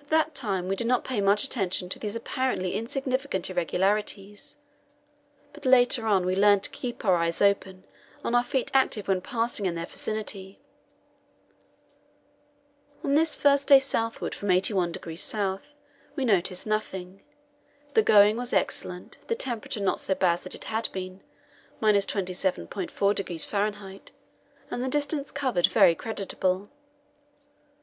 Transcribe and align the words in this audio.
At 0.00 0.08
that 0.08 0.34
time 0.34 0.66
we 0.66 0.76
did 0.76 0.86
not 0.86 1.04
pay 1.04 1.20
much 1.20 1.44
attention 1.44 1.90
to 1.90 1.98
these 1.98 2.16
apparently 2.16 2.72
insignificant 2.74 3.50
irregularities, 3.50 4.56
but 5.52 5.66
later 5.66 6.06
on 6.06 6.24
we 6.24 6.34
learned 6.34 6.62
to 6.62 6.70
keep 6.70 7.04
our 7.04 7.16
eyes 7.16 7.42
open 7.42 7.84
and 8.24 8.34
our 8.34 8.44
feet 8.44 8.70
active 8.72 9.08
when 9.08 9.20
passing 9.20 9.66
in 9.66 9.74
their 9.74 9.84
vicinity. 9.84 10.58
On 13.04 13.14
this 13.14 13.36
first 13.36 13.68
day 13.68 13.78
southward 13.78 14.34
from 14.34 14.48
81° 14.48 15.56
S. 15.58 15.74
we 16.16 16.24
noticed 16.24 16.66
nothing; 16.66 17.22
the 17.92 18.00
going 18.00 18.38
was 18.38 18.54
excellent, 18.54 19.18
the 19.26 19.34
temperature 19.34 19.82
not 19.82 20.00
so 20.00 20.14
bad 20.14 20.46
as 20.46 20.46
it 20.46 20.64
had 20.64 20.88
been, 20.92 21.20
27.4° 21.82 23.46
F., 23.52 24.12
and 24.70 24.82
the 24.82 24.88
distance 24.88 25.30
covered 25.30 25.66
very 25.66 25.94
creditable. 25.94 26.70